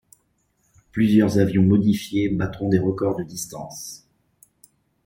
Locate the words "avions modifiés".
1.37-2.27